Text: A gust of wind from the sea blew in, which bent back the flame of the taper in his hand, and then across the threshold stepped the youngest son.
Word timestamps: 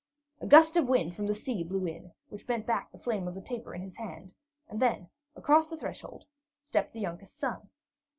A 0.39 0.47
gust 0.47 0.77
of 0.77 0.87
wind 0.89 1.15
from 1.15 1.27
the 1.27 1.33
sea 1.35 1.63
blew 1.63 1.85
in, 1.85 2.11
which 2.29 2.47
bent 2.47 2.65
back 2.65 2.91
the 2.91 2.97
flame 2.97 3.27
of 3.27 3.35
the 3.35 3.39
taper 3.43 3.75
in 3.75 3.83
his 3.83 3.97
hand, 3.97 4.33
and 4.67 4.81
then 4.81 5.09
across 5.35 5.69
the 5.69 5.77
threshold 5.77 6.25
stepped 6.59 6.93
the 6.93 6.99
youngest 7.01 7.37
son. 7.37 7.69